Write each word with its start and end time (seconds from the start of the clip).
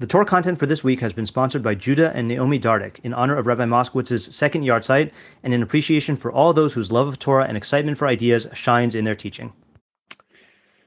The 0.00 0.06
Torah 0.06 0.24
content 0.24 0.60
for 0.60 0.66
this 0.66 0.84
week 0.84 1.00
has 1.00 1.12
been 1.12 1.26
sponsored 1.26 1.64
by 1.64 1.74
Judah 1.74 2.12
and 2.14 2.28
Naomi 2.28 2.60
Dardick 2.60 3.00
in 3.02 3.12
honor 3.12 3.34
of 3.34 3.48
Rabbi 3.48 3.64
Moskowitz's 3.64 4.32
second 4.32 4.62
yahrzeit 4.62 5.10
and 5.42 5.52
in 5.52 5.60
appreciation 5.60 6.14
for 6.14 6.30
all 6.30 6.52
those 6.52 6.72
whose 6.72 6.92
love 6.92 7.08
of 7.08 7.18
Torah 7.18 7.46
and 7.46 7.56
excitement 7.56 7.98
for 7.98 8.06
ideas 8.06 8.46
shines 8.52 8.94
in 8.94 9.02
their 9.02 9.16
teaching. 9.16 9.52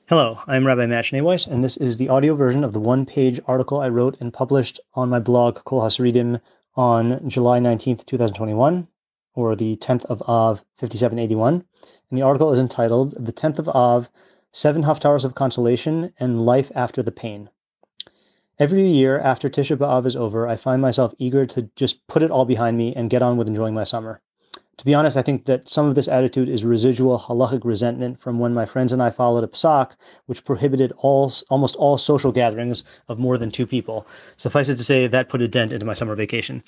Hello, 0.08 0.40
I'm 0.48 0.66
Rabbi 0.66 0.86
Matt 0.86 1.04
Schneeweiss, 1.04 1.46
and 1.46 1.62
this 1.62 1.76
is 1.76 1.98
the 1.98 2.08
audio 2.08 2.36
version 2.36 2.64
of 2.64 2.72
the 2.72 2.80
one-page 2.80 3.42
article 3.48 3.82
I 3.82 3.90
wrote 3.90 4.16
and 4.22 4.32
published 4.32 4.80
on 4.94 5.10
my 5.10 5.20
blog 5.20 5.56
Kol 5.66 5.82
Haseridim 5.82 6.40
on 6.78 7.28
July 7.28 7.60
19th, 7.60 8.06
2021, 8.06 8.88
or 9.36 9.58
the 9.58 9.76
10th 9.76 10.06
of 10.06 10.22
Av, 10.22 10.64
5781. 10.78 11.66
And 12.10 12.18
the 12.18 12.22
article 12.22 12.54
is 12.54 12.60
entitled 12.60 13.14
The 13.20 13.34
10th 13.34 13.60
of 13.60 13.68
Av, 13.68 14.10
Seven 14.54 14.84
Haftarahs 14.84 15.26
of 15.26 15.36
Consolation 15.36 16.14
and 16.18 16.46
Life 16.46 16.72
After 16.74 17.04
the 17.04 17.12
Pain. 17.12 17.50
Every 18.62 18.88
year 18.88 19.18
after 19.18 19.50
Tisha 19.50 19.76
B'Av 19.76 20.06
is 20.06 20.16
over, 20.16 20.48
I 20.48 20.56
find 20.56 20.84
myself 20.84 21.16
eager 21.18 21.48
to 21.48 21.68
just 21.76 22.06
put 22.06 22.22
it 22.22 22.30
all 22.30 22.46
behind 22.46 22.78
me 22.78 22.94
and 22.96 23.10
get 23.10 23.24
on 23.24 23.36
with 23.36 23.48
enjoying 23.48 23.74
my 23.74 23.84
summer. 23.84 24.22
To 24.78 24.86
be 24.86 24.94
honest, 24.94 25.18
I 25.18 25.24
think 25.24 25.46
that 25.46 25.68
some 25.68 25.88
of 25.88 25.96
this 25.96 26.08
attitude 26.08 26.48
is 26.48 26.64
residual 26.64 27.18
halachic 27.18 27.66
resentment 27.66 28.22
from 28.22 28.38
when 28.38 28.54
my 28.54 28.68
friends 28.68 28.94
and 28.94 29.02
I 29.02 29.10
followed 29.10 29.44
a 29.44 29.48
psak 29.48 29.94
which 30.28 30.46
prohibited 30.46 30.94
all 30.98 31.34
almost 31.50 31.76
all 31.78 31.98
social 31.98 32.32
gatherings 32.32 32.84
of 33.10 33.18
more 33.18 33.40
than 33.40 33.50
two 33.50 33.66
people. 33.66 34.06
Suffice 34.38 34.70
it 34.70 34.76
to 34.76 34.84
say, 34.84 35.08
that 35.08 35.28
put 35.28 35.42
a 35.42 35.48
dent 35.48 35.74
into 35.74 35.88
my 35.88 35.96
summer 35.96 36.14
vacation. 36.14 36.62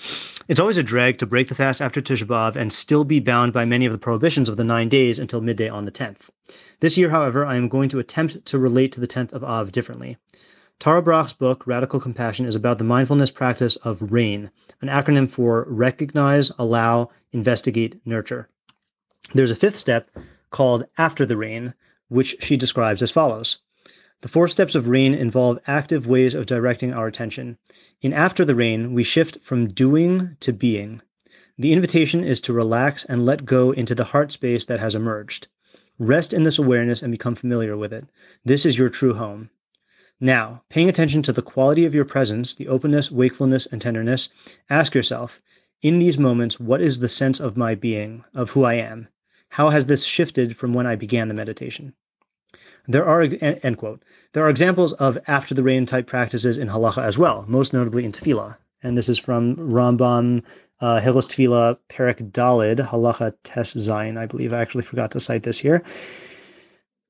It's 0.47 0.59
always 0.59 0.79
a 0.79 0.81
drag 0.81 1.19
to 1.19 1.27
break 1.27 1.47
the 1.47 1.53
fast 1.53 1.79
after 1.79 2.01
Tisha 2.01 2.25
B'Av 2.25 2.55
and 2.55 2.73
still 2.73 3.03
be 3.03 3.19
bound 3.19 3.53
by 3.53 3.65
many 3.65 3.85
of 3.85 3.91
the 3.91 3.99
prohibitions 3.99 4.49
of 4.49 4.57
the 4.57 4.63
nine 4.63 4.89
days 4.89 5.19
until 5.19 5.41
midday 5.41 5.69
on 5.69 5.85
the 5.85 5.91
10th. 5.91 6.31
This 6.79 6.97
year, 6.97 7.11
however, 7.11 7.45
I 7.45 7.55
am 7.55 7.67
going 7.67 7.89
to 7.89 7.99
attempt 7.99 8.43
to 8.45 8.57
relate 8.57 8.91
to 8.93 8.99
the 8.99 9.07
10th 9.07 9.31
of 9.31 9.43
Av 9.43 9.71
differently. 9.71 10.17
Tara 10.83 11.01
Brach's 11.01 11.31
book, 11.31 11.65
Radical 11.65 12.01
Compassion, 12.01 12.45
is 12.45 12.57
about 12.57 12.77
the 12.77 12.83
mindfulness 12.83 13.31
practice 13.31 13.77
of 13.85 14.11
RAIN, 14.11 14.51
an 14.81 14.89
acronym 14.89 15.29
for 15.29 15.65
Recognize, 15.69 16.51
Allow, 16.59 17.09
Investigate, 17.31 18.01
Nurture. 18.05 18.49
There's 19.33 19.49
a 19.49 19.55
fifth 19.55 19.77
step 19.77 20.09
called 20.49 20.85
After 20.97 21.25
the 21.25 21.37
Rain, 21.37 21.73
which 22.09 22.35
she 22.43 22.57
describes 22.57 23.01
as 23.01 23.11
follows. 23.11 23.59
The 24.19 24.27
four 24.27 24.49
steps 24.49 24.75
of 24.75 24.89
rain 24.89 25.13
involve 25.13 25.57
active 25.67 26.05
ways 26.05 26.35
of 26.35 26.47
directing 26.47 26.91
our 26.91 27.07
attention. 27.07 27.57
In 28.01 28.11
After 28.11 28.43
the 28.43 28.53
Rain, 28.53 28.91
we 28.91 29.05
shift 29.05 29.41
from 29.41 29.69
doing 29.69 30.35
to 30.41 30.51
being. 30.51 31.01
The 31.57 31.71
invitation 31.71 32.25
is 32.25 32.41
to 32.41 32.51
relax 32.51 33.05
and 33.05 33.25
let 33.25 33.45
go 33.45 33.71
into 33.71 33.95
the 33.95 34.03
heart 34.03 34.33
space 34.33 34.65
that 34.65 34.81
has 34.81 34.95
emerged. 34.95 35.47
Rest 35.97 36.33
in 36.33 36.43
this 36.43 36.59
awareness 36.59 37.01
and 37.01 37.09
become 37.09 37.35
familiar 37.35 37.77
with 37.77 37.93
it. 37.93 38.03
This 38.43 38.65
is 38.65 38.77
your 38.77 38.89
true 38.89 39.13
home. 39.13 39.49
Now, 40.23 40.63
paying 40.69 40.87
attention 40.87 41.21
to 41.23 41.33
the 41.33 41.41
quality 41.41 41.83
of 41.83 41.93
your 41.93 42.05
presence, 42.05 42.55
the 42.55 42.69
openness, 42.69 43.11
wakefulness, 43.11 43.65
and 43.65 43.81
tenderness, 43.81 44.29
ask 44.69 44.95
yourself, 44.95 45.41
in 45.81 45.99
these 45.99 46.17
moments, 46.17 46.61
what 46.61 46.79
is 46.79 46.99
the 47.01 47.09
sense 47.09 47.41
of 47.41 47.57
my 47.57 47.75
being, 47.75 48.23
of 48.33 48.51
who 48.51 48.63
I 48.63 48.75
am? 48.75 49.09
How 49.49 49.69
has 49.69 49.87
this 49.87 50.05
shifted 50.05 50.55
from 50.55 50.73
when 50.73 50.87
I 50.87 50.95
began 50.95 51.27
the 51.27 51.33
meditation? 51.33 51.93
There 52.87 53.05
are 53.05 53.23
end 53.41 53.77
quote. 53.77 54.01
There 54.31 54.45
are 54.45 54.49
examples 54.49 54.93
of 54.93 55.17
after 55.27 55.53
the 55.53 55.61
rain 55.61 55.85
type 55.85 56.07
practices 56.07 56.55
in 56.55 56.69
halacha 56.69 57.03
as 57.03 57.17
well, 57.17 57.43
most 57.49 57.73
notably 57.73 58.05
in 58.05 58.13
tefillah. 58.13 58.55
And 58.81 58.97
this 58.97 59.09
is 59.09 59.17
from 59.17 59.57
Rambam 59.57 60.43
uh, 60.79 61.01
Hilchos 61.01 61.27
Tefillah 61.27 61.77
Perek 61.89 62.31
Dalid 62.31 62.79
Halacha 62.87 63.33
Tes 63.43 63.73
Zayin. 63.73 64.17
I 64.17 64.25
believe 64.25 64.53
I 64.53 64.61
actually 64.61 64.83
forgot 64.85 65.11
to 65.11 65.19
cite 65.19 65.43
this 65.43 65.59
here. 65.59 65.83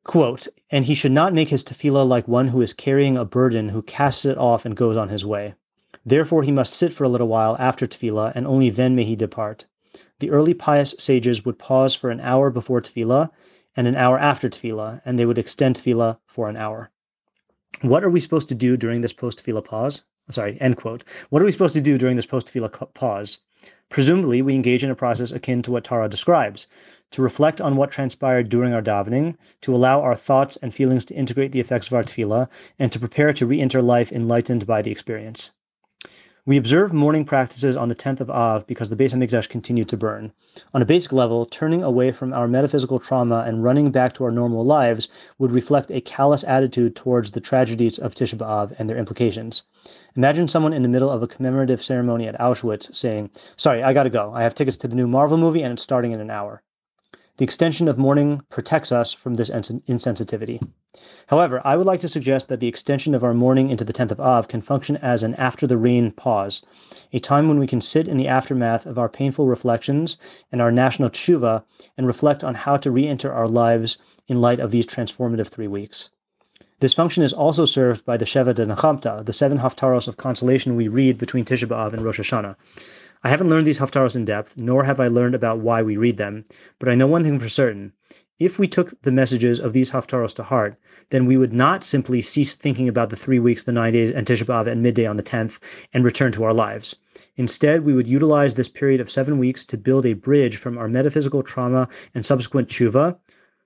Quote, 0.06 0.48
and 0.70 0.84
he 0.84 0.96
should 0.96 1.14
not 1.14 1.34
make 1.34 1.48
his 1.48 1.64
tefillah 1.64 2.06
like 2.06 2.28
one 2.28 2.50
who 2.50 2.62
is 2.62 2.74
carrying 2.74 3.16
a 3.16 3.24
burden 3.24 3.70
who 3.70 3.82
casts 3.82 4.26
it 4.26 4.38
off 4.38 4.66
and 4.66 4.76
goes 4.76 4.98
on 4.98 5.08
his 5.08 5.26
way. 5.26 5.56
Therefore 6.06 6.44
he 6.44 6.52
must 6.52 6.74
sit 6.74 6.92
for 6.92 7.06
a 7.06 7.10
little 7.10 7.30
while 7.30 7.56
after 7.58 7.88
tefillah, 7.88 8.34
and 8.36 8.46
only 8.46 8.70
then 8.70 8.96
may 8.96 9.06
he 9.06 9.16
depart. 9.16 9.66
The 10.20 10.30
early 10.30 10.54
pious 10.54 10.94
sages 11.00 11.46
would 11.46 11.58
pause 11.58 11.96
for 11.96 12.10
an 12.10 12.20
hour 12.20 12.50
before 12.50 12.82
tefillah 12.82 13.30
and 13.78 13.88
an 13.88 13.96
hour 13.96 14.20
after 14.20 14.50
tefillah, 14.50 15.02
and 15.06 15.18
they 15.18 15.26
would 15.26 15.38
extend 15.38 15.78
tefillah 15.78 16.20
for 16.26 16.50
an 16.50 16.58
hour. 16.58 16.92
What 17.82 18.04
are 18.04 18.10
we 18.10 18.20
supposed 18.20 18.50
to 18.50 18.56
do 18.56 18.76
during 18.76 19.02
this 19.02 19.14
post 19.14 19.40
tefillah 19.40 19.64
pause? 19.64 20.04
Sorry, 20.30 20.58
end 20.60 20.76
quote. 20.76 21.06
What 21.30 21.42
are 21.42 21.46
we 21.46 21.52
supposed 21.52 21.76
to 21.76 21.82
do 21.82 21.98
during 21.98 22.18
this 22.18 22.26
post 22.26 22.48
tefillah 22.48 22.94
pause? 22.94 23.40
Presumably, 23.88 24.42
we 24.42 24.56
engage 24.56 24.84
in 24.84 24.90
a 24.90 24.96
process 24.96 25.32
akin 25.32 25.62
to 25.62 25.72
what 25.72 25.86
Tara 25.86 26.10
describes 26.10 26.68
to 27.12 27.22
reflect 27.22 27.62
on 27.62 27.78
what 27.78 27.92
transpired 27.92 28.50
during 28.50 28.74
our 28.74 28.82
davening, 28.82 29.38
to 29.62 29.74
allow 29.74 30.02
our 30.02 30.16
thoughts 30.16 30.58
and 30.62 30.74
feelings 30.74 31.06
to 31.06 31.14
integrate 31.14 31.54
the 31.54 31.62
effects 31.62 31.88
of 31.88 31.94
our 31.94 32.04
tefillah, 32.04 32.50
and 32.78 32.92
to 32.92 33.00
prepare 33.00 33.32
to 33.32 33.46
re 33.46 33.62
enter 33.62 33.82
life 33.82 34.12
enlightened 34.12 34.68
by 34.68 34.82
the 34.82 34.92
experience. 34.92 35.54
We 36.46 36.58
observe 36.58 36.92
mourning 36.92 37.24
practices 37.24 37.78
on 37.78 37.88
the 37.88 37.96
10th 37.96 38.20
of 38.20 38.30
Av 38.30 38.68
because 38.68 38.90
the 38.90 38.98
Beis 38.98 39.14
HaMikdash 39.14 39.48
continued 39.48 39.88
to 39.88 39.96
burn. 39.96 40.34
On 40.74 40.82
a 40.82 40.86
basic 40.86 41.14
level, 41.14 41.46
turning 41.46 41.82
away 41.82 42.12
from 42.12 42.34
our 42.34 42.50
metaphysical 42.50 43.00
trauma 43.00 43.46
and 43.48 43.64
running 43.64 43.92
back 43.92 44.12
to 44.16 44.26
our 44.26 44.32
normal 44.32 44.66
lives 44.66 45.08
would 45.38 45.54
reflect 45.54 45.90
a 45.90 46.02
callous 46.02 46.44
attitude 46.44 46.98
towards 46.98 47.32
the 47.32 47.40
tragedies 47.40 47.98
of 47.98 48.14
Tisha 48.14 48.36
B'Av 48.36 48.76
and 48.78 48.90
their 48.90 48.98
implications. 48.98 49.64
Imagine 50.18 50.50
someone 50.50 50.74
in 50.74 50.82
the 50.82 50.90
middle 50.90 51.10
of 51.10 51.24
a 51.24 51.28
commemorative 51.28 51.82
ceremony 51.82 52.28
at 52.28 52.38
Auschwitz 52.42 52.94
saying, 52.94 53.30
Sorry, 53.56 53.82
I 53.82 53.94
gotta 53.94 54.10
go. 54.10 54.34
I 54.34 54.44
have 54.44 54.54
tickets 54.54 54.76
to 54.76 54.90
the 54.90 54.98
new 54.98 55.08
Marvel 55.08 55.38
movie 55.38 55.64
and 55.64 55.72
it's 55.72 55.84
starting 55.84 56.12
in 56.12 56.20
an 56.20 56.30
hour. 56.30 56.62
The 57.38 57.44
extension 57.44 57.88
of 57.88 57.98
mourning 57.98 58.44
protects 58.50 58.92
us 58.92 59.12
from 59.12 59.34
this 59.34 59.50
insensitivity. 59.50 60.62
However, 61.26 61.62
I 61.66 61.76
would 61.76 61.88
like 61.88 62.02
to 62.02 62.08
suggest 62.08 62.48
that 62.48 62.60
the 62.60 62.68
extension 62.68 63.16
of 63.16 63.24
our 63.24 63.34
mourning 63.34 63.72
into 63.72 63.84
the 63.84 63.92
10th 63.92 64.12
of 64.12 64.20
Av 64.20 64.48
can 64.48 64.62
function 64.62 64.98
as 64.98 65.24
an 65.24 65.34
after 65.34 65.66
the 65.66 65.76
rain 65.76 66.12
pause, 66.12 66.62
a 67.12 67.18
time 67.18 67.48
when 67.48 67.58
we 67.58 67.66
can 67.66 67.82
sit 67.82 68.08
in 68.08 68.18
the 68.18 68.28
aftermath 68.28 68.86
of 68.86 69.00
our 69.00 69.10
painful 69.10 69.48
reflections 69.48 70.16
and 70.52 70.62
our 70.62 70.72
national 70.72 71.10
tshuva 71.10 71.64
and 71.98 72.06
reflect 72.06 72.44
on 72.44 72.54
how 72.54 72.78
to 72.78 72.92
re 72.92 73.08
enter 73.08 73.34
our 73.34 73.48
lives 73.48 73.98
in 74.28 74.40
light 74.40 74.60
of 74.60 74.70
these 74.70 74.86
transformative 74.86 75.48
three 75.48 75.68
weeks. 75.68 76.12
This 76.82 76.94
function 76.94 77.24
is 77.24 77.34
also 77.34 77.66
served 77.66 78.06
by 78.06 78.18
the 78.18 78.26
Sheva 78.26 78.54
de 78.54 78.68
Nechamta, 78.68 79.26
the 79.26 79.34
seven 79.34 79.58
haftaros 79.58 80.08
of 80.08 80.18
consolation 80.18 80.76
we 80.76 80.88
read 80.88 81.18
between 81.18 81.46
Tisha 81.46 81.68
B'Av 81.68 81.94
and 81.94 82.04
Rosh 82.06 82.20
Hashanah. 82.20 82.56
I 83.26 83.30
haven't 83.30 83.50
learned 83.50 83.66
these 83.66 83.80
haftaros 83.80 84.18
in 84.18 84.26
depth, 84.26 84.58
nor 84.58 84.84
have 84.84 85.00
I 85.00 85.08
learned 85.08 85.34
about 85.34 85.60
why 85.60 85.82
we 85.82 85.96
read 85.96 86.18
them, 86.18 86.44
but 86.78 86.90
I 86.90 86.96
know 86.96 87.08
one 87.08 87.24
thing 87.24 87.40
for 87.40 87.48
certain. 87.48 87.94
If 88.38 88.60
we 88.60 88.68
took 88.68 89.02
the 89.04 89.14
messages 89.14 89.62
of 89.62 89.72
these 89.72 89.92
haftaros 89.92 90.34
to 90.34 90.44
heart, 90.44 90.76
then 91.10 91.26
we 91.26 91.38
would 91.38 91.54
not 91.54 91.86
simply 91.86 92.22
cease 92.22 92.54
thinking 92.54 92.90
about 92.90 93.10
the 93.10 93.16
three 93.16 93.40
weeks, 93.40 93.64
the 93.64 93.72
nine 93.72 93.94
days, 93.94 94.12
and 94.12 94.28
Tisha 94.28 94.44
B'Av 94.44 94.68
and 94.68 94.84
midday 94.84 95.06
on 95.06 95.16
the 95.16 95.24
10th, 95.24 95.60
and 95.94 96.04
return 96.04 96.34
to 96.34 96.44
our 96.44 96.54
lives. 96.54 96.98
Instead, 97.38 97.86
we 97.86 97.94
would 97.94 98.08
utilize 98.08 98.56
this 98.56 98.68
period 98.68 99.00
of 99.00 99.10
seven 99.10 99.38
weeks 99.38 99.64
to 99.64 99.78
build 99.78 100.06
a 100.06 100.12
bridge 100.12 100.58
from 100.58 100.78
our 100.78 100.90
metaphysical 100.90 101.44
trauma 101.44 101.88
and 102.14 102.26
subsequent 102.26 102.68
tshuva 102.68 103.18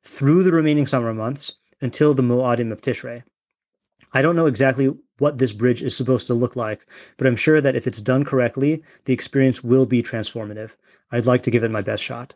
through 0.03 0.43
the 0.43 0.51
remaining 0.51 0.85
summer 0.85 1.15
months 1.15 1.55
until 1.81 2.13
the 2.13 2.21
Moadim 2.21 2.71
of 2.71 2.81
Tishrei. 2.81 3.23
I 4.13 4.21
don't 4.21 4.35
know 4.35 4.45
exactly 4.45 4.93
what 5.17 5.37
this 5.37 5.53
bridge 5.53 5.83
is 5.83 5.95
supposed 5.95 6.27
to 6.27 6.33
look 6.33 6.55
like, 6.55 6.85
but 7.17 7.27
I'm 7.27 7.35
sure 7.35 7.61
that 7.61 7.75
if 7.75 7.87
it's 7.87 8.01
done 8.01 8.23
correctly, 8.23 8.83
the 9.05 9.13
experience 9.13 9.63
will 9.63 9.85
be 9.85 10.03
transformative. 10.03 10.77
I'd 11.11 11.25
like 11.25 11.41
to 11.43 11.51
give 11.51 11.63
it 11.63 11.71
my 11.71 11.81
best 11.81 12.03
shot. 12.03 12.35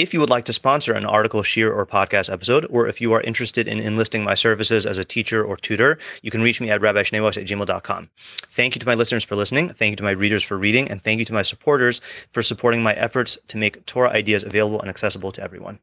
If 0.00 0.14
you 0.14 0.20
would 0.20 0.30
like 0.30 0.46
to 0.46 0.54
sponsor 0.54 0.94
an 0.94 1.04
article, 1.04 1.42
shiur, 1.42 1.76
or 1.76 1.84
podcast 1.84 2.32
episode, 2.32 2.66
or 2.70 2.88
if 2.88 3.02
you 3.02 3.12
are 3.12 3.20
interested 3.20 3.68
in 3.68 3.80
enlisting 3.80 4.24
my 4.24 4.34
services 4.34 4.86
as 4.86 4.96
a 4.96 5.04
teacher 5.04 5.44
or 5.44 5.58
tutor, 5.58 5.98
you 6.22 6.30
can 6.30 6.40
reach 6.40 6.58
me 6.58 6.70
at 6.70 6.80
rabbischneeweiss 6.80 7.36
at 7.36 7.46
gmail.com. 7.46 8.08
Thank 8.50 8.74
you 8.74 8.78
to 8.78 8.86
my 8.86 8.94
listeners 8.94 9.24
for 9.24 9.36
listening. 9.36 9.74
Thank 9.74 9.90
you 9.90 9.96
to 9.96 10.02
my 10.02 10.12
readers 10.12 10.42
for 10.42 10.56
reading. 10.56 10.90
And 10.90 11.04
thank 11.04 11.18
you 11.18 11.26
to 11.26 11.34
my 11.34 11.42
supporters 11.42 12.00
for 12.32 12.42
supporting 12.42 12.82
my 12.82 12.94
efforts 12.94 13.36
to 13.48 13.58
make 13.58 13.84
Torah 13.84 14.08
ideas 14.08 14.42
available 14.42 14.80
and 14.80 14.88
accessible 14.88 15.32
to 15.32 15.42
everyone. 15.42 15.78